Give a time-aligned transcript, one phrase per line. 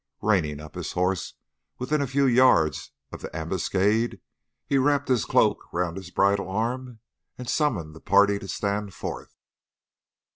[0.23, 1.35] Reining up his horse
[1.77, 4.19] within a few yards of the ambuscade,
[4.65, 6.97] he wrapped his cloak round his bridle arm
[7.37, 9.35] and summoned the party to stand forth.